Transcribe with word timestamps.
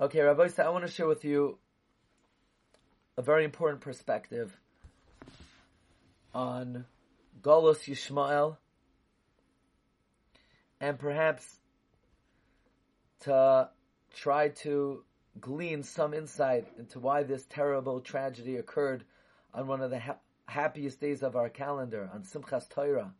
Okay, 0.00 0.20
Rabbi, 0.20 0.48
I 0.58 0.68
want 0.68 0.86
to 0.86 0.92
share 0.92 1.08
with 1.08 1.24
you 1.24 1.58
a 3.16 3.22
very 3.22 3.44
important 3.44 3.80
perspective 3.80 4.56
on 6.32 6.84
Golos 7.42 7.82
Yishmael 7.88 8.58
and 10.80 11.00
perhaps 11.00 11.58
to 13.22 13.70
try 14.14 14.50
to 14.50 15.02
glean 15.40 15.82
some 15.82 16.14
insight 16.14 16.68
into 16.78 17.00
why 17.00 17.24
this 17.24 17.44
terrible 17.46 18.00
tragedy 18.00 18.54
occurred 18.54 19.02
on 19.52 19.66
one 19.66 19.80
of 19.80 19.90
the 19.90 19.98
ha- 19.98 20.18
happiest 20.46 21.00
days 21.00 21.24
of 21.24 21.34
our 21.34 21.48
calendar, 21.48 22.08
on 22.14 22.22
Simchas 22.22 22.68
Torah. 22.68 23.14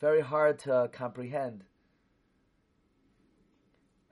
Very 0.00 0.22
hard 0.22 0.58
to 0.60 0.90
comprehend 0.92 1.62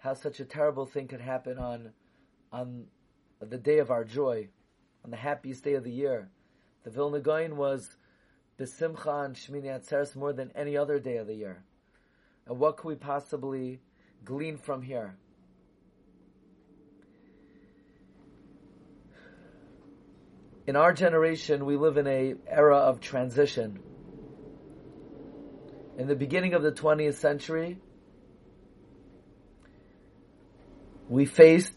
how 0.02 0.14
such 0.14 0.40
a 0.40 0.44
terrible 0.44 0.84
thing 0.84 1.06
could 1.06 1.20
happen 1.20 1.58
on 1.58 1.92
on 2.52 2.86
the 3.40 3.56
day 3.56 3.78
of 3.78 3.90
our 3.90 4.04
joy, 4.04 4.48
on 5.04 5.10
the 5.10 5.16
happiest 5.16 5.62
day 5.62 5.74
of 5.74 5.84
the 5.84 5.92
year. 5.92 6.28
The 6.82 6.90
Vilna 6.90 7.20
Gaon 7.20 7.56
was 7.56 7.96
Besimcha 8.58 9.24
and 9.24 9.36
Shmini 9.36 9.66
Atzeres 9.66 10.16
more 10.16 10.32
than 10.32 10.50
any 10.56 10.76
other 10.76 10.98
day 10.98 11.16
of 11.16 11.28
the 11.28 11.34
year. 11.34 11.62
And 12.46 12.58
what 12.58 12.76
could 12.76 12.88
we 12.88 12.94
possibly 12.96 13.80
glean 14.24 14.58
from 14.58 14.82
here? 14.82 15.16
In 20.66 20.74
our 20.74 20.92
generation, 20.92 21.64
we 21.64 21.76
live 21.76 21.96
in 21.96 22.08
a 22.08 22.34
era 22.48 22.78
of 22.78 23.00
transition. 23.00 23.78
In 25.96 26.08
the 26.08 26.16
beginning 26.16 26.54
of 26.54 26.62
the 26.62 26.72
20th 26.72 27.14
century, 27.14 27.78
we 31.12 31.26
faced 31.26 31.74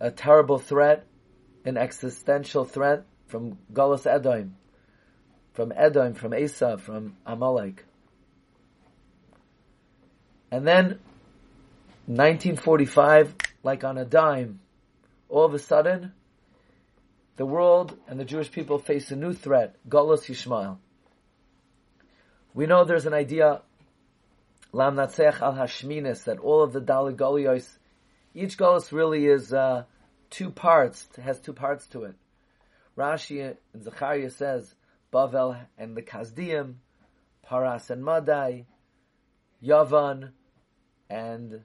a 0.00 0.10
terrible 0.10 0.58
threat, 0.58 1.06
an 1.66 1.76
existential 1.76 2.64
threat 2.64 3.04
from 3.26 3.58
Golos 3.70 4.06
Edom, 4.06 4.56
from 5.52 5.74
Edom, 5.76 6.14
from 6.14 6.32
Asa, 6.32 6.78
from 6.78 7.18
Amalek. 7.26 7.84
And 10.50 10.66
then, 10.66 11.00
1945, 12.06 13.34
like 13.62 13.84
on 13.84 13.98
a 13.98 14.06
dime, 14.06 14.60
all 15.28 15.44
of 15.44 15.52
a 15.52 15.58
sudden, 15.58 16.12
the 17.36 17.44
world 17.44 17.94
and 18.08 18.18
the 18.18 18.24
Jewish 18.24 18.50
people 18.50 18.78
face 18.78 19.10
a 19.10 19.16
new 19.16 19.34
threat, 19.34 19.76
Golos 19.86 20.24
Yishmael. 20.30 20.78
We 22.54 22.64
know 22.64 22.84
there's 22.84 23.04
an 23.04 23.12
idea, 23.12 23.60
Lam 24.72 24.96
Natsech 24.96 25.42
al 25.42 25.52
Hashminis, 25.52 26.24
that 26.24 26.38
all 26.38 26.62
of 26.62 26.72
the 26.72 26.80
Dalit 26.80 27.16
Golios, 27.16 27.76
each 28.34 28.56
Golos 28.56 28.92
really 28.92 29.26
is 29.26 29.52
uh, 29.52 29.84
two 30.30 30.50
parts, 30.50 31.08
has 31.22 31.40
two 31.40 31.52
parts 31.52 31.86
to 31.88 32.04
it. 32.04 32.14
Rashi 32.96 33.56
and 33.72 33.82
Zechariah 33.82 34.30
says, 34.30 34.74
Bavel 35.12 35.56
and 35.76 35.96
the 35.96 36.02
Kazdiim, 36.02 36.74
Paras 37.42 37.90
and 37.90 38.04
Madai, 38.04 38.66
Yavan, 39.64 40.30
and 41.08 41.62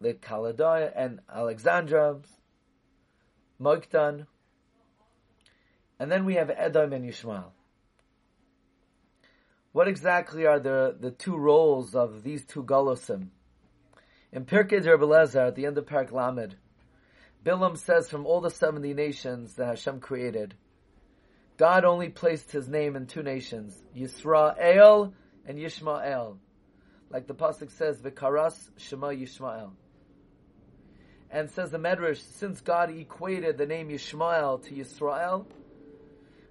the 0.00 0.14
Kaladoy 0.14 0.90
and 0.94 1.20
Alexandra, 1.32 2.20
Moiktan, 3.60 4.26
and 5.98 6.10
then 6.10 6.24
we 6.24 6.34
have 6.34 6.50
Edom 6.50 6.92
and 6.92 7.04
Yishmael. 7.08 7.52
What 9.72 9.88
exactly 9.88 10.46
are 10.46 10.58
the, 10.58 10.96
the 10.98 11.10
two 11.10 11.36
roles 11.36 11.94
of 11.94 12.22
these 12.22 12.44
two 12.44 12.64
Golosim? 12.64 13.28
In 14.34 14.44
Pirkei 14.46 14.84
Rebelezer, 14.84 15.46
at 15.46 15.54
the 15.54 15.64
end 15.64 15.78
of 15.78 15.86
Parak 15.86 16.10
Lamed, 16.10 16.56
Bilam 17.46 17.78
says 17.78 18.10
from 18.10 18.26
all 18.26 18.40
the 18.40 18.50
70 18.50 18.92
nations 18.92 19.54
that 19.54 19.66
Hashem 19.66 20.00
created, 20.00 20.54
God 21.56 21.84
only 21.84 22.08
placed 22.08 22.50
his 22.50 22.68
name 22.68 22.96
in 22.96 23.06
two 23.06 23.22
nations, 23.22 23.80
Yisrael 23.96 25.12
and 25.46 25.56
Yishmael. 25.56 26.38
Like 27.10 27.28
the 27.28 27.34
Pasuk 27.34 27.70
says, 27.70 28.00
Vikaras 28.00 28.58
Shema 28.76 29.10
Yishmael. 29.10 29.70
And 31.30 31.48
says 31.48 31.70
the 31.70 31.78
Medrash, 31.78 32.20
since 32.34 32.60
God 32.60 32.90
equated 32.90 33.56
the 33.56 33.66
name 33.66 33.88
Yishmael 33.88 34.64
to 34.64 34.74
Yisrael, 34.74 35.46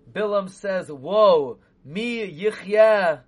Bilam 0.09 0.49
says, 0.49 0.89
Whoa, 0.89 1.57
mi 1.83 2.31
yichya, 2.31 3.23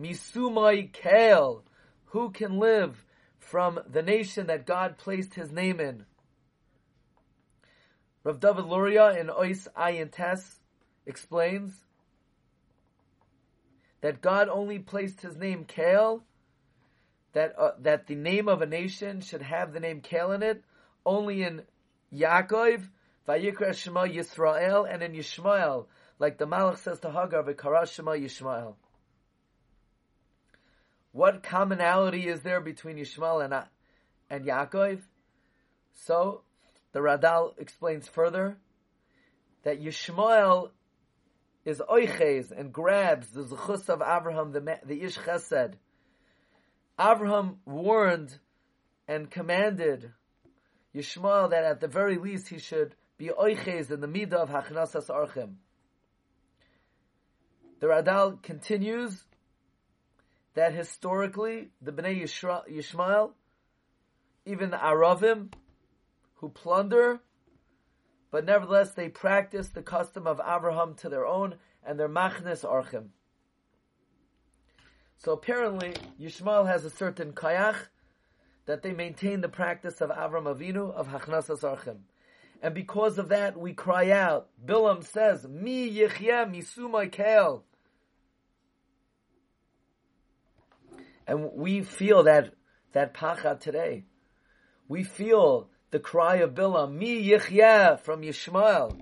misumai 0.00 0.90
kael, 0.90 1.62
who 2.06 2.30
can 2.30 2.58
live 2.58 3.03
from 3.44 3.80
the 3.88 4.02
nation 4.02 4.46
that 4.46 4.66
God 4.66 4.98
placed 4.98 5.34
his 5.34 5.52
name 5.52 5.80
in? 5.80 6.06
Rav 8.24 8.40
David 8.40 8.64
Luria 8.64 9.18
in 9.18 9.28
Ois 9.28 9.68
Ayin 9.76 10.10
Tes 10.10 10.60
explains 11.06 11.72
that 14.00 14.22
God 14.22 14.48
only 14.48 14.78
placed 14.78 15.20
his 15.20 15.36
name 15.36 15.64
Kael, 15.64 16.22
that 17.32 17.54
uh, 17.58 17.72
that 17.80 18.06
the 18.06 18.14
name 18.14 18.48
of 18.48 18.62
a 18.62 18.66
nation 18.66 19.20
should 19.20 19.42
have 19.42 19.72
the 19.72 19.80
name 19.80 20.00
Kael 20.00 20.34
in 20.34 20.42
it, 20.42 20.64
only 21.04 21.42
in 21.42 21.62
Yaakov, 22.14 22.88
Vayikra 23.28 23.74
Shema 23.74 24.04
Yisrael, 24.04 24.90
and 24.90 25.02
in 25.02 25.12
Yishmael, 25.12 25.86
like 26.18 26.38
the 26.38 26.46
Malach 26.46 26.78
says 26.78 27.00
to 27.00 27.10
Hagar, 27.10 27.42
V'kara 27.42 27.90
Shema 27.90 28.12
Yishmael. 28.12 28.74
What 31.14 31.44
commonality 31.44 32.26
is 32.26 32.42
there 32.42 32.60
between 32.60 32.96
Yishmael 32.96 33.44
and, 33.44 33.54
and 34.28 34.44
Yaakov? 34.44 35.00
So, 35.92 36.42
the 36.90 36.98
Radal 36.98 37.56
explains 37.56 38.08
further 38.08 38.58
that 39.62 39.80
Yishmael 39.80 40.70
is 41.64 41.80
oiches 41.88 42.50
and 42.50 42.72
grabs 42.72 43.28
the 43.28 43.44
zechus 43.44 43.88
of 43.88 44.02
Abraham, 44.02 44.50
the, 44.50 44.80
the 44.84 45.02
ish 45.02 45.16
chesed. 45.16 45.74
Abraham 46.98 47.58
warned 47.64 48.36
and 49.06 49.30
commanded 49.30 50.10
Yishmael 50.96 51.50
that 51.50 51.62
at 51.62 51.80
the 51.80 51.86
very 51.86 52.18
least 52.18 52.48
he 52.48 52.58
should 52.58 52.96
be 53.18 53.28
oiches 53.28 53.92
in 53.92 54.00
the 54.00 54.08
midah 54.08 54.32
of 54.32 54.48
hachnasas 54.48 55.08
archim. 55.10 55.54
The 57.78 57.86
Radal 57.86 58.42
continues 58.42 59.22
that 60.54 60.72
historically 60.74 61.68
the 61.82 61.92
Bnei 61.92 62.22
Yishmael, 62.22 63.32
even 64.46 64.70
the 64.70 64.76
Aravim, 64.76 65.52
who 66.36 66.48
plunder, 66.48 67.20
but 68.30 68.44
nevertheless 68.44 68.92
they 68.92 69.08
practice 69.08 69.68
the 69.68 69.82
custom 69.82 70.26
of 70.26 70.40
Abraham 70.40 70.94
to 70.96 71.08
their 71.08 71.26
own 71.26 71.56
and 71.86 71.98
their 71.98 72.08
machnes 72.08 72.64
archim. 72.64 73.08
So 75.18 75.32
apparently, 75.32 75.94
Yishmael 76.20 76.66
has 76.66 76.84
a 76.84 76.90
certain 76.90 77.32
kayach 77.32 77.76
that 78.66 78.82
they 78.82 78.92
maintain 78.92 79.40
the 79.40 79.48
practice 79.48 80.00
of 80.00 80.10
Avram 80.10 80.44
Avinu 80.44 80.92
of 80.92 81.08
Hachnasas 81.08 81.60
Archim. 81.60 81.98
And 82.62 82.74
because 82.74 83.18
of 83.18 83.28
that, 83.28 83.58
we 83.58 83.74
cry 83.74 84.10
out. 84.10 84.48
Bilam 84.64 85.04
says, 85.04 85.46
Mi 85.46 85.90
yichye 85.90 86.50
misumay 86.50 87.12
kel. 87.12 87.64
And 91.26 91.52
we 91.54 91.82
feel 91.82 92.24
that, 92.24 92.54
that 92.92 93.14
pacha 93.14 93.58
today. 93.60 94.04
We 94.88 95.04
feel 95.04 95.68
the 95.90 95.98
cry 95.98 96.36
of 96.36 96.54
Bilam, 96.54 96.94
Mi 96.94 97.30
yichye 97.30 98.00
from 98.00 98.22
Yishmael. 98.22 99.00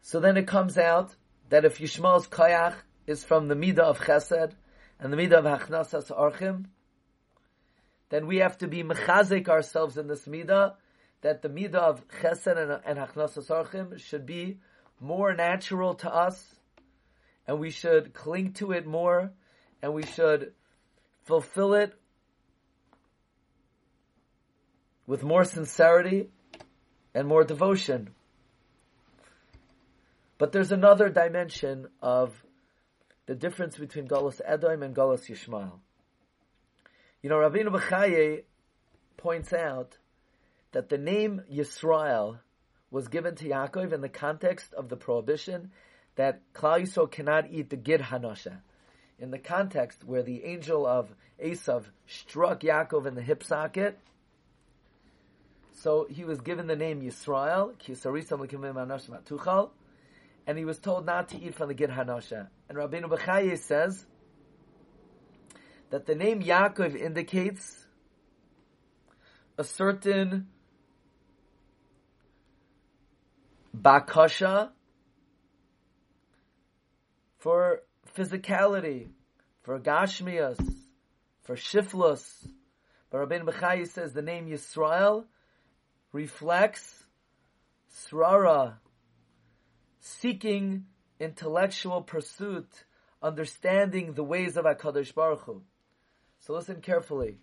So 0.00 0.20
then 0.20 0.36
it 0.36 0.46
comes 0.46 0.76
out 0.76 1.14
that 1.48 1.64
if 1.64 1.78
Yishmael's 1.78 2.26
kayach 2.28 2.74
is 3.06 3.24
from 3.24 3.48
the 3.48 3.54
midah 3.54 3.80
of 3.80 4.00
chesed 4.00 4.52
and 4.98 5.12
the 5.12 5.16
midah 5.16 5.38
of 5.38 5.44
hachnasas 5.44 6.10
archim, 6.10 6.66
then 8.10 8.26
we 8.26 8.38
have 8.38 8.58
to 8.58 8.68
be 8.68 8.82
mechazik 8.82 9.48
ourselves 9.48 9.96
in 9.96 10.06
this 10.06 10.26
midah, 10.26 10.74
that 11.22 11.42
the 11.42 11.48
midah 11.48 11.74
of 11.74 12.08
chesed 12.08 12.56
and, 12.56 12.80
and 12.84 12.98
hachnasas 12.98 13.48
archim 13.48 13.98
should 13.98 14.26
be 14.26 14.58
more 15.00 15.34
natural 15.34 15.94
to 15.94 16.14
us, 16.14 16.53
and 17.46 17.58
we 17.58 17.70
should 17.70 18.14
cling 18.14 18.52
to 18.54 18.72
it 18.72 18.86
more, 18.86 19.32
and 19.82 19.92
we 19.92 20.04
should 20.04 20.52
fulfill 21.24 21.74
it 21.74 21.92
with 25.06 25.22
more 25.22 25.44
sincerity 25.44 26.30
and 27.14 27.28
more 27.28 27.44
devotion. 27.44 28.10
But 30.38 30.52
there's 30.52 30.72
another 30.72 31.08
dimension 31.08 31.86
of 32.02 32.34
the 33.26 33.34
difference 33.34 33.76
between 33.76 34.08
Golos 34.08 34.40
Edom 34.44 34.82
and 34.82 34.94
Golos 34.94 35.28
Yishmael. 35.28 35.78
You 37.22 37.30
know, 37.30 37.36
Rabbeinu 37.36 37.68
Bechaye 37.68 38.42
points 39.16 39.52
out 39.52 39.96
that 40.72 40.88
the 40.88 40.98
name 40.98 41.42
Yisrael 41.50 42.40
was 42.90 43.08
given 43.08 43.34
to 43.36 43.48
Yaakov 43.48 43.92
in 43.92 44.00
the 44.00 44.08
context 44.08 44.74
of 44.74 44.88
the 44.88 44.96
prohibition 44.96 45.70
that 46.16 46.40
Klal 46.52 46.82
Yisrael 46.82 47.10
cannot 47.10 47.50
eat 47.50 47.70
the 47.70 47.76
gid 47.76 48.00
hanosha. 48.00 48.58
in 49.18 49.30
the 49.30 49.38
context 49.38 50.04
where 50.04 50.22
the 50.22 50.44
angel 50.44 50.86
of 50.86 51.08
Esav 51.42 51.84
struck 52.06 52.60
Yaakov 52.60 53.06
in 53.06 53.14
the 53.14 53.22
hip 53.22 53.42
socket. 53.42 53.98
So 55.72 56.06
he 56.08 56.24
was 56.24 56.40
given 56.40 56.66
the 56.66 56.76
name 56.76 57.02
Yisrael, 57.02 57.74
and 60.46 60.58
he 60.58 60.64
was 60.64 60.78
told 60.78 61.06
not 61.06 61.28
to 61.30 61.40
eat 61.40 61.54
from 61.54 61.68
the 61.68 61.74
Gid 61.74 61.90
Hanasha. 61.90 62.48
And 62.68 62.78
Rabbeinu 62.78 63.04
Bechaye 63.04 63.58
says 63.58 64.04
that 65.90 66.06
the 66.06 66.14
name 66.14 66.42
Yaakov 66.42 66.96
indicates 66.96 67.86
a 69.58 69.64
certain 69.64 70.48
bakasha 73.76 74.70
for 77.44 77.82
physicality, 78.16 79.08
for 79.64 79.78
gashmias, 79.78 80.58
for 81.42 81.56
shiflus. 81.56 82.24
But 83.10 83.18
Rabbeinu 83.18 83.44
Bechaye 83.44 83.86
says 83.86 84.14
the 84.14 84.22
name 84.22 84.46
Yisrael 84.46 85.26
reflects 86.10 87.04
srara, 87.94 88.76
seeking 90.00 90.86
intellectual 91.20 92.00
pursuit, 92.00 92.66
understanding 93.22 94.14
the 94.14 94.24
ways 94.24 94.56
of 94.56 94.64
HaKadosh 94.64 95.14
Baruch 95.14 95.42
Hu. 95.42 95.60
So 96.38 96.54
listen 96.54 96.80
carefully. 96.80 97.36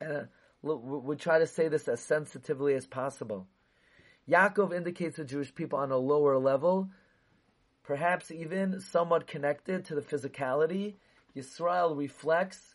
And 0.00 0.26
uh, 0.64 0.74
we 0.74 1.14
try 1.14 1.38
to 1.38 1.46
say 1.46 1.68
this 1.68 1.86
as 1.86 2.00
sensitively 2.00 2.74
as 2.74 2.86
possible. 2.86 3.46
Yaakov 4.28 4.74
indicates 4.74 5.18
the 5.18 5.24
Jewish 5.24 5.54
people 5.54 5.78
on 5.78 5.92
a 5.92 5.96
lower 5.96 6.38
level, 6.38 6.90
perhaps 7.84 8.30
even 8.30 8.80
somewhat 8.80 9.26
connected 9.26 9.84
to 9.84 9.94
the 9.94 10.00
physicality. 10.00 10.94
Yisrael 11.36 11.96
reflects 11.96 12.74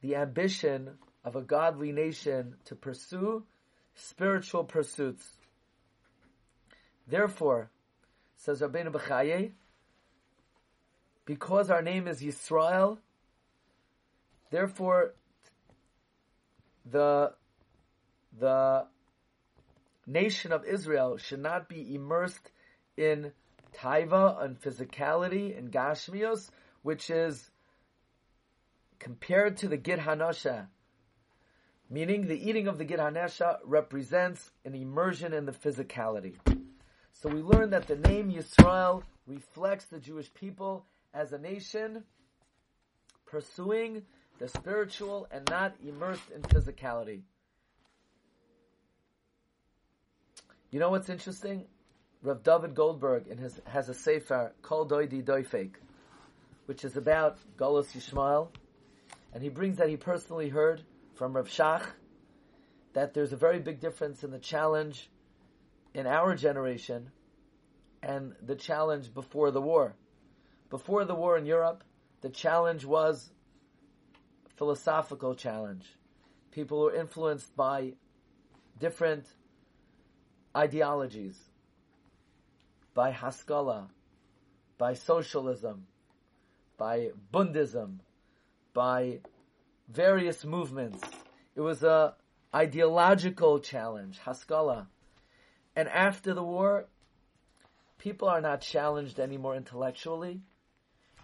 the 0.00 0.16
ambition 0.16 0.90
of 1.24 1.36
a 1.36 1.42
godly 1.42 1.92
nation 1.92 2.56
to 2.64 2.74
pursue 2.74 3.44
spiritual 3.94 4.64
pursuits. 4.64 5.24
Therefore, 7.06 7.70
says 8.36 8.60
Rabbeinu 8.60 8.92
Bechaye, 8.92 9.52
because 11.24 11.70
our 11.70 11.82
name 11.82 12.08
is 12.08 12.20
Yisrael, 12.20 12.98
therefore 14.50 15.14
the 16.90 17.32
the 18.38 18.86
nation 20.06 20.52
of 20.52 20.64
Israel 20.64 21.16
should 21.16 21.40
not 21.40 21.68
be 21.68 21.94
immersed 21.94 22.50
in 22.96 23.32
taiva 23.74 24.42
and 24.42 24.60
physicality 24.60 25.56
and 25.56 25.70
gashmios, 25.70 26.50
which 26.82 27.10
is 27.10 27.50
compared 28.98 29.58
to 29.58 29.68
the 29.68 29.76
gid 29.76 29.98
hanasha, 29.98 30.66
meaning 31.90 32.26
the 32.26 32.48
eating 32.48 32.68
of 32.68 32.78
the 32.78 32.84
gid 32.84 32.98
hanasha 32.98 33.58
represents 33.64 34.50
an 34.64 34.74
immersion 34.74 35.32
in 35.32 35.46
the 35.46 35.52
physicality. 35.52 36.36
So 37.12 37.28
we 37.28 37.42
learn 37.42 37.70
that 37.70 37.86
the 37.86 37.96
name 37.96 38.30
Yisrael 38.30 39.02
reflects 39.26 39.86
the 39.86 39.98
Jewish 39.98 40.32
people 40.34 40.86
as 41.12 41.32
a 41.32 41.38
nation 41.38 42.04
pursuing 43.26 44.02
the 44.38 44.48
spiritual 44.48 45.26
and 45.30 45.48
not 45.50 45.74
immersed 45.86 46.30
in 46.34 46.42
physicality. 46.42 47.22
You 50.70 50.80
know 50.80 50.90
what's 50.90 51.08
interesting? 51.08 51.66
Rav 52.24 52.42
David 52.42 52.74
Goldberg 52.74 53.26
in 53.26 53.36
his 53.36 53.60
has 53.66 53.90
a 53.90 53.94
sefer 53.94 54.54
called 54.62 54.90
Doidi 54.90 55.22
Doifek, 55.22 55.74
which 56.64 56.82
is 56.82 56.96
about 56.96 57.36
Golos 57.58 57.92
Yishmael, 57.94 58.48
and 59.34 59.42
he 59.42 59.50
brings 59.50 59.76
that 59.76 59.90
he 59.90 59.98
personally 59.98 60.48
heard 60.48 60.82
from 61.16 61.36
Rav 61.36 61.48
Shach 61.48 61.84
that 62.94 63.12
there's 63.12 63.34
a 63.34 63.36
very 63.36 63.58
big 63.58 63.78
difference 63.78 64.24
in 64.24 64.30
the 64.30 64.38
challenge 64.38 65.10
in 65.92 66.06
our 66.06 66.34
generation 66.34 67.10
and 68.02 68.34
the 68.40 68.56
challenge 68.56 69.12
before 69.12 69.50
the 69.50 69.60
war. 69.60 69.94
Before 70.70 71.04
the 71.04 71.14
war 71.14 71.36
in 71.36 71.44
Europe, 71.44 71.84
the 72.22 72.30
challenge 72.30 72.86
was 72.86 73.32
philosophical 74.56 75.34
challenge. 75.34 75.84
People 76.52 76.80
were 76.80 76.94
influenced 76.94 77.54
by 77.54 77.92
different 78.78 79.26
ideologies, 80.56 81.36
by 82.94 83.10
Haskalah, 83.10 83.88
by 84.78 84.94
socialism, 84.94 85.86
by 86.78 87.10
Bundism, 87.32 87.98
by 88.72 89.20
various 89.88 90.44
movements. 90.44 91.00
It 91.54 91.60
was 91.60 91.82
a 91.82 92.14
ideological 92.54 93.58
challenge, 93.58 94.18
Haskalah. 94.18 94.88
And 95.76 95.88
after 95.88 96.34
the 96.34 96.42
war, 96.42 96.86
people 97.98 98.28
are 98.28 98.40
not 98.40 98.60
challenged 98.60 99.18
anymore 99.18 99.56
intellectually. 99.56 100.40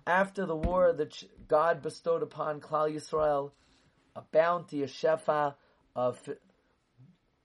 After 0.06 0.44
the 0.44 0.56
war, 0.56 0.94
ch- 1.08 1.26
God 1.46 1.82
bestowed 1.82 2.22
upon 2.22 2.60
Klal 2.60 2.92
Yisrael 2.92 3.52
a 4.16 4.22
bounty, 4.32 4.82
a 4.82 4.86
shefa 4.86 5.54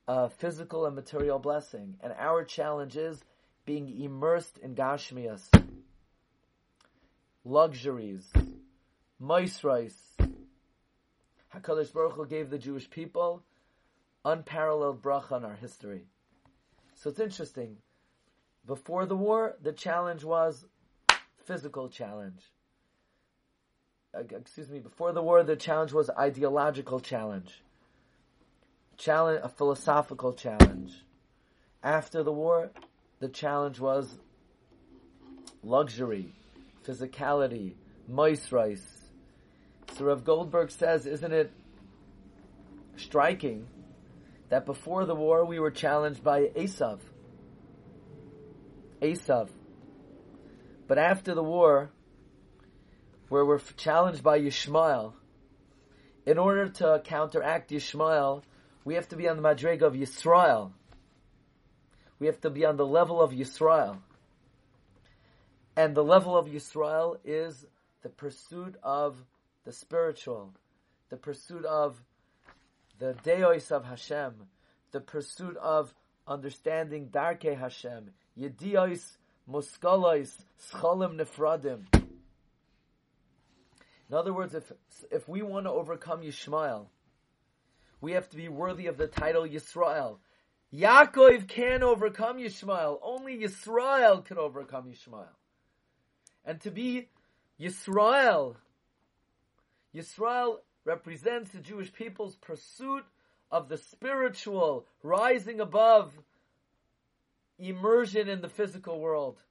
uh, 0.07 0.27
physical 0.29 0.85
and 0.85 0.95
material 0.95 1.39
blessing. 1.39 1.95
And 2.01 2.13
our 2.17 2.43
challenge 2.43 2.97
is 2.97 3.23
being 3.65 4.01
immersed 4.01 4.57
in 4.59 4.75
Gashmias, 4.75 5.49
luxuries, 7.43 8.31
moisrais. 9.21 9.93
HaKadosh 11.55 11.93
Baruch 11.93 12.13
Hu 12.13 12.25
gave 12.25 12.49
the 12.49 12.57
Jewish 12.57 12.89
people 12.89 13.43
unparalleled 14.23 15.01
bracha 15.01 15.37
in 15.37 15.45
our 15.45 15.55
history. 15.55 16.05
So 16.95 17.09
it's 17.09 17.19
interesting. 17.19 17.77
Before 18.65 19.05
the 19.05 19.15
war, 19.15 19.55
the 19.61 19.71
challenge 19.71 20.23
was 20.23 20.65
physical 21.45 21.87
challenge. 21.87 22.41
Uh, 24.13 24.23
excuse 24.35 24.69
me, 24.69 24.79
before 24.79 25.11
the 25.13 25.21
war, 25.21 25.43
the 25.43 25.55
challenge 25.55 25.93
was 25.93 26.09
ideological 26.09 26.99
challenge 26.99 27.61
challenge, 28.97 29.41
a 29.43 29.49
philosophical 29.49 30.33
challenge. 30.33 31.03
After 31.83 32.23
the 32.23 32.31
war, 32.31 32.71
the 33.19 33.29
challenge 33.29 33.79
was 33.79 34.07
luxury, 35.63 36.33
physicality, 36.85 37.73
moisrais. 38.11 38.81
So 39.97 40.05
Rav 40.05 40.23
Goldberg 40.23 40.71
says, 40.71 41.05
isn't 41.05 41.31
it 41.31 41.51
striking 42.97 43.67
that 44.49 44.65
before 44.65 45.05
the 45.05 45.15
war 45.15 45.45
we 45.45 45.59
were 45.59 45.71
challenged 45.71 46.23
by 46.23 46.43
Esav? 46.55 46.99
Esav. 49.01 49.49
But 50.87 50.97
after 50.97 51.33
the 51.33 51.43
war, 51.43 51.91
where 53.29 53.45
we're 53.45 53.59
challenged 53.59 54.23
by 54.23 54.39
Yishmael, 54.39 55.13
in 56.25 56.37
order 56.37 56.69
to 56.69 57.01
counteract 57.03 57.71
Yishmael, 57.71 58.43
we 58.83 58.95
have 58.95 59.07
to 59.09 59.15
be 59.15 59.27
on 59.27 59.37
the 59.37 59.43
madrega 59.43 59.83
of 59.83 59.93
Yisrael. 59.93 60.71
We 62.19 62.27
have 62.27 62.39
to 62.41 62.49
be 62.49 62.65
on 62.65 62.77
the 62.77 62.85
level 62.85 63.21
of 63.21 63.31
Yisrael. 63.31 63.97
And 65.75 65.95
the 65.95 66.03
level 66.03 66.37
of 66.37 66.47
Yisrael 66.47 67.17
is 67.25 67.65
the 68.01 68.09
pursuit 68.09 68.75
of 68.81 69.17
the 69.65 69.73
spiritual, 69.73 70.53
the 71.09 71.17
pursuit 71.17 71.65
of 71.65 72.01
the 72.99 73.15
deos 73.23 73.71
of 73.71 73.83
Hashem, 73.83 74.33
the 74.91 75.01
pursuit 75.01 75.57
of 75.57 75.93
understanding 76.27 77.09
Darke 77.11 77.43
Hashem, 77.43 78.11
Yedios, 78.39 79.17
Muskalois, 79.49 80.31
Scholim 80.71 81.19
Nefradim. 81.19 81.83
In 84.09 84.15
other 84.15 84.33
words, 84.33 84.53
if 84.53 84.71
if 85.11 85.27
we 85.27 85.41
want 85.41 85.65
to 85.65 85.71
overcome 85.71 86.21
Yishmael, 86.21 86.85
we 88.01 88.13
have 88.13 88.29
to 88.29 88.37
be 88.37 88.47
worthy 88.47 88.87
of 88.87 88.97
the 88.97 89.07
title 89.07 89.43
Yisrael. 89.43 90.17
Yaakov 90.75 91.47
can 91.47 91.83
overcome 91.83 92.37
Yishmael. 92.37 92.99
Only 93.01 93.37
Yisrael 93.37 94.25
can 94.25 94.37
overcome 94.37 94.85
Yishmael. 94.85 95.27
And 96.43 96.59
to 96.61 96.71
be 96.71 97.09
Yisrael, 97.59 98.55
Yisrael 99.95 100.57
represents 100.83 101.51
the 101.51 101.59
Jewish 101.59 101.93
people's 101.93 102.35
pursuit 102.35 103.05
of 103.51 103.69
the 103.69 103.77
spiritual, 103.77 104.85
rising 105.01 105.61
above 105.61 106.13
immersion 107.57 108.27
in 108.27 108.41
the 108.41 108.49
physical 108.49 108.99
world. 108.99 109.41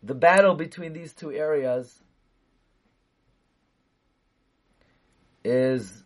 the 0.00 0.14
battle 0.14 0.54
between 0.54 0.94
these 0.94 1.12
two 1.12 1.32
areas 1.32 2.02
is 5.48 6.04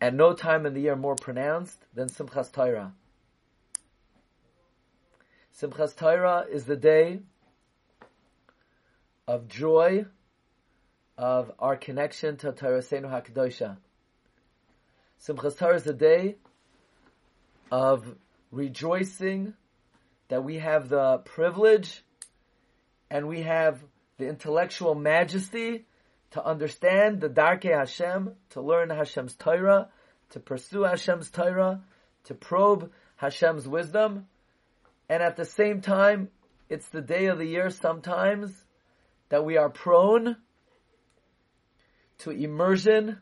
at 0.00 0.14
no 0.14 0.32
time 0.32 0.64
in 0.64 0.72
the 0.72 0.80
year 0.80 0.96
more 0.96 1.16
pronounced 1.16 1.78
than 1.94 2.08
Simchas 2.08 2.50
Torah. 2.50 2.94
Simchas 5.54 5.94
Torah 5.94 6.46
is 6.50 6.64
the 6.64 6.76
day 6.76 7.20
of 9.26 9.48
joy 9.48 10.06
of 11.18 11.52
our 11.58 11.76
connection 11.76 12.38
to 12.38 12.52
Torah 12.52 12.78
Seinu 12.78 13.10
HaKadosha. 13.10 13.76
Simchas 15.22 15.58
Torah 15.58 15.76
is 15.76 15.84
the 15.84 15.92
day 15.92 16.36
of 17.70 18.06
rejoicing 18.50 19.52
that 20.28 20.42
we 20.42 20.56
have 20.56 20.88
the 20.88 21.18
privilege 21.18 22.02
and 23.10 23.28
we 23.28 23.42
have 23.42 23.84
the 24.16 24.26
intellectual 24.26 24.94
majesty 24.94 25.84
to 26.32 26.44
understand 26.44 27.20
the 27.20 27.28
Darkei 27.28 27.76
Hashem, 27.76 28.32
to 28.50 28.60
learn 28.60 28.90
Hashem's 28.90 29.34
Torah, 29.34 29.88
to 30.30 30.40
pursue 30.40 30.82
Hashem's 30.82 31.30
Torah, 31.30 31.80
to 32.24 32.34
probe 32.34 32.92
Hashem's 33.16 33.66
wisdom, 33.66 34.26
and 35.08 35.22
at 35.22 35.36
the 35.36 35.44
same 35.44 35.80
time, 35.80 36.28
it's 36.68 36.88
the 36.88 37.00
day 37.00 37.26
of 37.26 37.38
the 37.38 37.46
year 37.46 37.70
sometimes 37.70 38.52
that 39.30 39.44
we 39.44 39.56
are 39.56 39.70
prone 39.70 40.36
to 42.18 42.30
immersion 42.30 43.18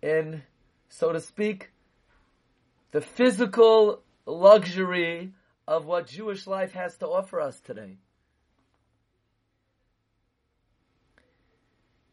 in, 0.00 0.42
so 0.88 1.12
to 1.12 1.20
speak, 1.20 1.70
the 2.92 3.00
physical 3.00 4.02
luxury 4.26 5.32
of 5.66 5.86
what 5.86 6.06
Jewish 6.06 6.46
life 6.46 6.72
has 6.72 6.96
to 6.98 7.06
offer 7.08 7.40
us 7.40 7.58
today. 7.60 7.96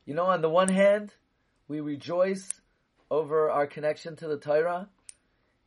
You 0.09 0.15
know, 0.15 0.25
on 0.25 0.41
the 0.41 0.49
one 0.49 0.69
hand, 0.69 1.13
we 1.67 1.81
rejoice 1.81 2.49
over 3.11 3.51
our 3.51 3.67
connection 3.67 4.15
to 4.15 4.27
the 4.27 4.37
Torah, 4.37 4.89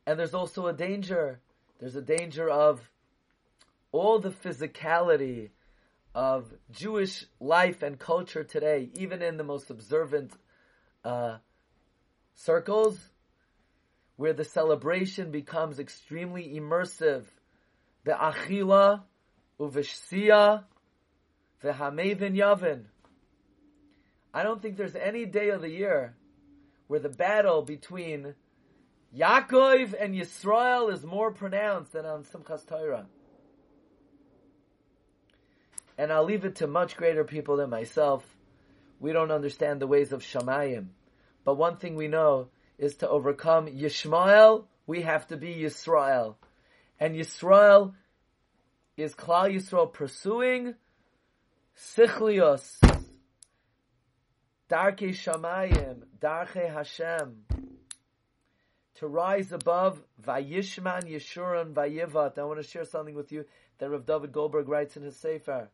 and 0.05 0.19
there's 0.19 0.33
also 0.33 0.67
a 0.67 0.73
danger. 0.73 1.39
There's 1.79 1.95
a 1.95 2.01
danger 2.01 2.49
of 2.49 2.81
all 3.93 4.19
the 4.19 4.31
physicality 4.31 5.51
of 6.13 6.53
Jewish 6.73 7.25
life 7.39 7.83
and 7.83 7.97
culture 7.97 8.43
today, 8.43 8.89
even 8.95 9.21
in 9.21 9.37
the 9.37 9.45
most 9.45 9.69
observant 9.69 10.33
uh, 11.05 11.37
circles, 12.35 12.99
where 14.17 14.33
the 14.33 14.43
celebration 14.43 15.31
becomes 15.31 15.79
extremely 15.79 16.53
immersive. 16.59 17.23
The 18.03 18.11
achila, 18.11 19.03
uveshsia, 19.57 20.65
v'hamevin 21.63 22.35
yavin. 22.35 22.87
I 24.33 24.43
don't 24.43 24.61
think 24.61 24.77
there's 24.77 24.95
any 24.95 25.25
day 25.25 25.49
of 25.49 25.61
the 25.61 25.69
year 25.69 26.15
where 26.87 26.99
the 26.99 27.09
battle 27.09 27.61
between 27.61 28.33
Yaakov 29.15 29.93
and 29.99 30.15
Yisrael 30.15 30.91
is 30.91 31.03
more 31.03 31.31
pronounced 31.31 31.93
than 31.93 32.05
on 32.05 32.23
Simchas 32.23 32.65
Torah. 32.67 33.05
And 35.97 36.11
I'll 36.11 36.23
leave 36.23 36.45
it 36.45 36.55
to 36.55 36.67
much 36.67 36.97
greater 36.97 37.23
people 37.23 37.57
than 37.57 37.69
myself. 37.69 38.25
We 38.99 39.13
don't 39.13 39.31
understand 39.31 39.79
the 39.79 39.87
ways 39.87 40.11
of 40.11 40.23
Shamayim. 40.23 40.87
But 41.45 41.55
one 41.55 41.77
thing 41.77 41.95
we 41.95 42.07
know 42.07 42.47
is 42.79 42.95
to 42.95 43.09
overcome 43.09 43.67
Yishmael, 43.67 44.65
we 44.87 45.01
have 45.03 45.27
to 45.27 45.37
be 45.37 45.55
Yisrael. 45.55 46.35
And 46.99 47.15
Yisrael 47.15 47.93
is 48.97 49.13
Klal 49.13 49.53
Yisrael 49.53 49.93
pursuing 49.93 50.73
Sichlios, 51.77 52.77
Darkei 54.73 55.11
Shamayim, 55.11 56.01
Darkei 56.19 56.73
Hashem, 56.73 57.45
to 58.95 59.07
rise 59.07 59.51
above 59.51 60.01
Vayishman, 60.19 61.03
Yeshurun, 61.03 61.73
Vayivat. 61.73 62.39
I 62.39 62.43
want 62.43 62.59
to 62.59 62.67
share 62.67 62.83
something 62.83 63.13
with 63.13 63.31
you 63.31 63.45
that 63.77 63.91
Rav 63.91 64.07
David 64.07 64.31
Goldberg 64.31 64.67
writes 64.67 64.97
in 64.97 65.03
his 65.03 65.15
Sefer. 65.15 65.69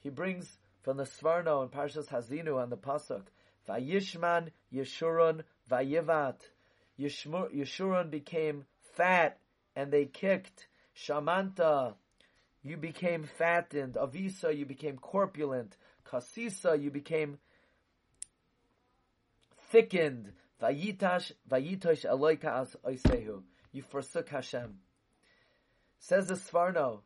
He 0.00 0.08
brings 0.10 0.58
from 0.82 0.96
the 0.96 1.04
Sforno 1.04 1.62
and 1.62 1.70
Parshas 1.70 2.08
Haazinu 2.08 2.60
on 2.60 2.68
the 2.68 2.76
Pasuk, 2.76 3.26
Vayishman, 3.68 4.48
Yeshurun, 4.74 5.42
Vayivat. 5.70 6.40
Yeshurun 6.98 8.10
became 8.10 8.64
fat 8.96 9.38
and 9.76 9.92
they 9.92 10.06
kicked. 10.06 10.66
Shamanta, 10.96 11.94
you 12.64 12.76
became 12.76 13.28
fattened. 13.38 13.94
Avisa, 13.94 14.52
you 14.56 14.66
became 14.66 14.98
corpulent. 14.98 15.76
Kasisa, 16.04 16.82
you 16.82 16.90
became 16.90 17.38
thickened. 19.70 20.32
Vayitash, 20.62 21.32
vayitosh 21.50 22.04
Eloika 22.04 22.62
as 22.62 22.76
oisehu. 22.86 23.42
You 23.72 23.82
forsook 23.82 24.28
Hashem. 24.28 24.78
Says 26.00 26.26
the 26.26 26.34
Sforno, 26.34 27.00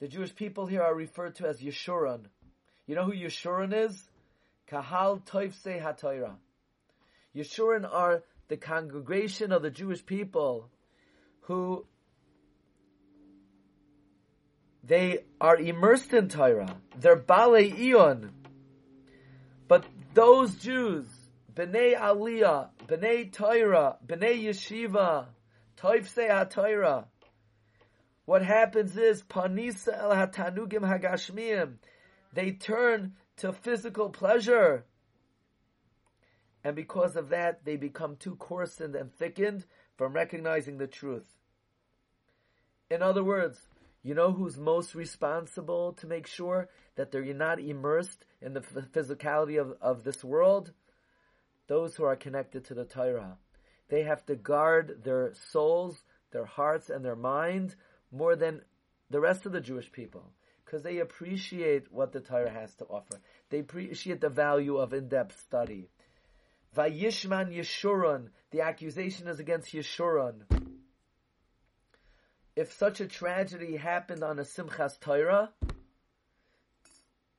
the 0.00 0.08
Jewish 0.08 0.34
people 0.34 0.66
here 0.66 0.82
are 0.82 0.94
referred 0.94 1.36
to 1.36 1.46
as 1.46 1.60
Yeshurun. 1.60 2.24
You 2.86 2.94
know 2.94 3.04
who 3.04 3.12
Yeshurun 3.12 3.72
is? 3.72 4.00
Kahal 4.70 5.18
Toifse 5.20 5.80
HaTorah. 5.80 6.34
Yeshurun 7.34 7.88
are 7.90 8.22
the 8.48 8.56
congregation 8.56 9.52
of 9.52 9.62
the 9.62 9.70
Jewish 9.70 10.04
people 10.04 10.68
who 11.42 11.84
they 14.82 15.20
are 15.40 15.56
immersed 15.56 16.12
in 16.12 16.28
Torah. 16.28 16.76
They're 16.98 17.16
Bale 17.16 17.54
Ion. 17.56 18.30
But 19.68 19.84
those 20.14 20.54
Jews 20.56 21.06
Bnei 21.60 21.94
Aliyah, 21.94 22.70
Bnei 22.86 23.30
Torah, 23.30 23.98
Bnei 24.06 24.44
Yeshiva, 24.44 25.26
Toifse 25.76 26.26
HaTorah. 26.26 27.04
What 28.24 28.42
happens 28.42 28.96
is, 28.96 29.22
Panisa 29.22 29.94
El 29.94 30.12
HaTanugim 30.12 30.80
HaGashmiyim, 30.80 31.74
they 32.32 32.52
turn 32.52 33.12
to 33.38 33.52
physical 33.52 34.08
pleasure. 34.08 34.86
And 36.64 36.74
because 36.74 37.16
of 37.16 37.28
that, 37.28 37.62
they 37.66 37.76
become 37.76 38.16
too 38.16 38.36
coarsened 38.36 38.96
and 38.96 39.12
thickened 39.12 39.66
from 39.98 40.14
recognizing 40.14 40.78
the 40.78 40.86
truth. 40.86 41.28
In 42.90 43.02
other 43.02 43.22
words, 43.22 43.58
you 44.02 44.14
know 44.14 44.32
who's 44.32 44.56
most 44.56 44.94
responsible 44.94 45.92
to 45.94 46.06
make 46.06 46.26
sure 46.26 46.70
that 46.96 47.12
they're 47.12 47.34
not 47.34 47.60
immersed 47.60 48.24
in 48.40 48.54
the 48.54 48.60
physicality 48.60 49.60
of, 49.60 49.74
of 49.82 50.04
this 50.04 50.24
world? 50.24 50.72
Those 51.70 51.94
who 51.94 52.02
are 52.02 52.16
connected 52.16 52.64
to 52.64 52.74
the 52.74 52.84
Torah. 52.84 53.38
They 53.90 54.02
have 54.02 54.26
to 54.26 54.34
guard 54.34 55.04
their 55.04 55.32
souls, 55.52 56.02
their 56.32 56.44
hearts, 56.44 56.90
and 56.90 57.04
their 57.04 57.14
mind 57.14 57.76
more 58.10 58.34
than 58.34 58.62
the 59.08 59.20
rest 59.20 59.46
of 59.46 59.52
the 59.52 59.60
Jewish 59.60 59.92
people 59.92 60.32
because 60.64 60.82
they 60.82 60.98
appreciate 60.98 61.92
what 61.92 62.10
the 62.10 62.18
Torah 62.18 62.50
has 62.50 62.74
to 62.74 62.86
offer. 62.86 63.20
They 63.50 63.60
appreciate 63.60 64.20
the 64.20 64.28
value 64.28 64.78
of 64.78 64.92
in-depth 64.92 65.38
study. 65.38 65.90
Vayishman 66.76 67.56
Yeshurun, 67.56 68.30
the 68.50 68.62
accusation 68.62 69.28
is 69.28 69.38
against 69.38 69.72
Yeshurun. 69.72 70.42
If 72.56 72.72
such 72.72 73.00
a 73.00 73.06
tragedy 73.06 73.76
happened 73.76 74.24
on 74.24 74.40
a 74.40 74.42
Simchas 74.42 74.98
Torah, 74.98 75.50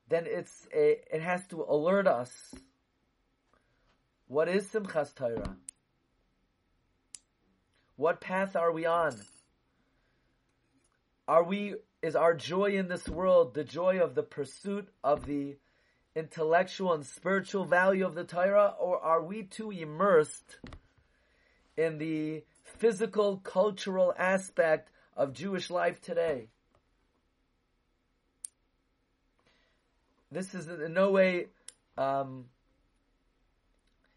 then 0.07 0.23
it's 0.25 0.69
a, 0.73 1.01
it 1.13 1.21
has 1.21 1.45
to 1.47 1.65
alert 1.67 2.07
us 2.07 2.31
what 4.31 4.47
is 4.47 4.65
Simchas 4.65 5.13
Torah? 5.13 5.57
What 7.97 8.21
path 8.21 8.55
are 8.55 8.71
we 8.71 8.85
on? 8.85 9.19
Are 11.27 11.43
we, 11.43 11.75
is 12.01 12.15
our 12.15 12.33
joy 12.33 12.77
in 12.77 12.87
this 12.87 13.09
world 13.09 13.53
the 13.53 13.65
joy 13.65 13.99
of 13.99 14.15
the 14.15 14.23
pursuit 14.23 14.87
of 15.03 15.25
the 15.25 15.57
intellectual 16.15 16.93
and 16.93 17.05
spiritual 17.05 17.65
value 17.65 18.05
of 18.05 18.15
the 18.15 18.23
Torah, 18.23 18.73
or 18.79 19.03
are 19.03 19.21
we 19.21 19.43
too 19.43 19.69
immersed 19.69 20.59
in 21.75 21.97
the 21.97 22.45
physical, 22.63 23.35
cultural 23.35 24.13
aspect 24.17 24.91
of 25.17 25.33
Jewish 25.33 25.69
life 25.69 25.99
today? 25.99 26.47
This 30.31 30.55
is 30.55 30.69
in 30.69 30.93
no 30.93 31.11
way 31.11 31.47
um, 31.97 32.45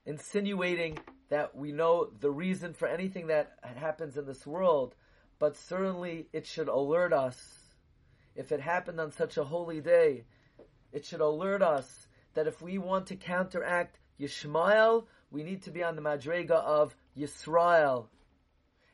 insinuating 0.07 0.99
that 1.31 1.57
we 1.57 1.73
know 1.73 2.09
the 2.21 2.31
reason 2.31 2.75
for 2.75 2.87
anything 2.87 3.29
that 3.29 3.59
happens 3.77 4.17
in 4.17 4.27
this 4.27 4.47
world, 4.47 4.95
but 5.39 5.57
certainly 5.57 6.29
it 6.33 6.47
should 6.47 6.69
alert 6.69 7.13
us. 7.13 7.37
If 8.37 8.53
it 8.53 8.61
happened 8.61 9.01
on 9.01 9.13
such 9.13 9.37
a 9.37 9.45
holy 9.45 9.81
day, 9.81 10.25
it 10.93 11.05
should 11.05 11.21
alert 11.21 11.63
us 11.63 12.07
that 12.35 12.47
if 12.47 12.61
we 12.61 12.79
want 12.79 13.07
to 13.07 13.17
counteract 13.17 13.99
Yishmael, 14.21 15.07
we 15.31 15.43
need 15.43 15.63
to 15.63 15.71
be 15.71 15.83
on 15.83 15.97
the 15.97 16.03
Madrega 16.03 16.51
of 16.51 16.95
Yisrael. 17.17 18.07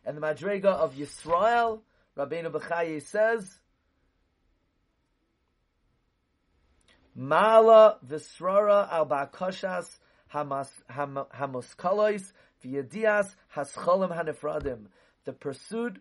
And 0.04 0.16
the 0.16 0.20
Madrega 0.20 0.66
of 0.66 0.94
Yisrael, 0.94 1.80
Rabbeinu 2.16 2.50
Bechaye 2.50 3.02
says, 3.02 3.58
Mala 7.14 7.98
Visrara 8.06 8.90
al 8.90 9.06
Bakashas 9.06 9.98
Hamuskalois 10.32 12.32
V'yadias 12.64 13.34
hascholim 13.54 14.16
hanefradim, 14.16 14.86
the 15.24 15.32
pursuit 15.32 16.00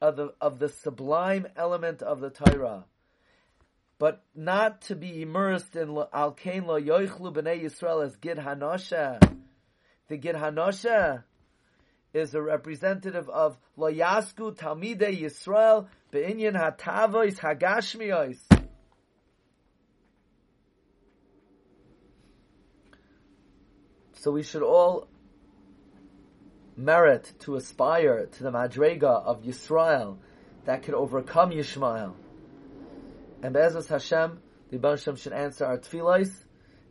of 0.00 0.16
the 0.16 0.34
of 0.40 0.58
the 0.58 0.68
sublime 0.68 1.46
element 1.56 2.02
of 2.02 2.20
the 2.20 2.30
Torah, 2.30 2.84
but 3.98 4.22
not 4.34 4.82
to 4.82 4.94
be 4.94 5.22
immersed 5.22 5.74
in 5.74 5.98
al 6.12 6.32
kain 6.32 6.66
lo 6.66 6.80
yoichlu 6.80 7.34
b'nei 7.34 7.62
Yisrael 7.62 8.04
as 8.04 8.16
gid 8.16 8.38
hanosha. 8.38 9.20
The 10.08 10.16
gid 10.16 10.36
hanosha 10.36 11.24
is 12.14 12.34
a 12.34 12.40
representative 12.40 13.28
of 13.28 13.58
lo 13.76 13.92
yasku 13.92 14.56
talmidei 14.56 15.20
Yisrael 15.20 15.88
be'inyan 16.12 16.54
hatavois 16.54 17.40
hagashmiyos. 17.40 18.38
So 24.28 24.32
we 24.32 24.42
should 24.42 24.62
all 24.62 25.08
merit 26.76 27.32
to 27.38 27.56
aspire 27.56 28.26
to 28.26 28.42
the 28.42 28.50
madrega 28.50 29.24
of 29.24 29.42
Yisrael 29.42 30.18
that 30.66 30.82
could 30.82 30.92
overcome 30.92 31.50
Yishmael. 31.50 32.12
And 33.42 33.54
Be'ezus 33.54 33.88
Hashem, 33.88 34.38
the 34.68 34.76
Ibn 34.76 35.16
should 35.16 35.32
answer 35.32 35.64
our 35.64 35.78
tefillahs, 35.78 36.30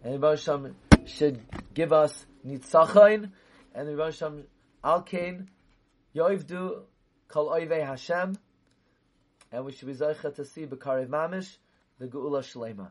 and 0.03 0.19
the 0.19 0.27
Ibn 0.27 0.75
should 1.05 1.39
give 1.75 1.93
us 1.93 2.25
nitzachain, 2.43 3.29
and 3.75 3.87
the 3.87 3.91
Ibn 3.91 4.05
Hashem 4.05 4.43
alkein 4.83 5.45
yoivdu 6.15 6.85
kol 7.27 7.51
oivei 7.51 7.85
Hashem, 7.85 8.35
and 9.51 9.63
we 9.63 9.73
should 9.73 9.87
be 9.87 9.93
zeicha 9.93 10.33
to 10.33 10.43
see 10.43 10.65
Bekarev 10.65 11.07
Mamish, 11.07 11.55
the 11.99 12.07
Geula 12.07 12.39
Shlema. 12.39 12.89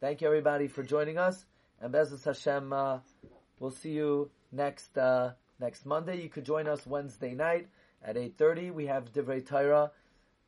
Thank 0.00 0.20
you 0.20 0.28
everybody 0.28 0.68
for 0.68 0.84
joining 0.84 1.18
us, 1.18 1.44
and 1.80 1.90
Be'ezus 1.90 2.24
Hashem, 2.24 2.72
uh, 2.72 2.98
we'll 3.60 3.70
see 3.70 3.90
you 3.90 4.30
next, 4.52 4.96
uh, 4.98 5.32
next 5.60 5.86
Monday. 5.86 6.22
You 6.22 6.28
could 6.28 6.44
join 6.44 6.66
us 6.66 6.86
Wednesday 6.86 7.34
night 7.34 7.68
at 8.02 8.16
8.30. 8.16 8.72
We 8.72 8.86
have 8.86 9.12
Divrei 9.12 9.44
Torah 9.44 9.90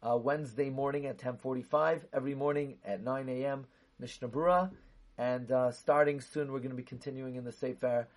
uh, 0.02 0.16
Wednesday 0.16 0.70
morning 0.70 1.06
at 1.06 1.18
10.45. 1.18 2.02
Every 2.12 2.34
morning 2.34 2.76
at 2.84 3.02
9 3.02 3.28
a.m. 3.28 3.66
Mishnah 3.98 4.28
Berurah. 4.28 4.70
And 5.18 5.52
uh, 5.52 5.70
starting 5.70 6.20
soon, 6.20 6.50
we're 6.50 6.60
going 6.60 6.70
to 6.70 6.76
be 6.76 6.82
continuing 6.82 7.36
in 7.36 7.44
the 7.44 7.52
Sefer 7.52 8.08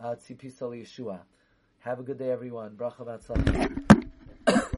uh, 0.00 0.14
Tzipis 0.14 0.58
Yeshua. 0.58 1.20
Have 1.80 2.00
a 2.00 2.02
good 2.02 2.18
day, 2.18 2.30
everyone. 2.30 2.70
Bracha 2.70 3.95